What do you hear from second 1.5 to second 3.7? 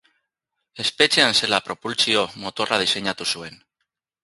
propultsio-motorra diseinatu zuen.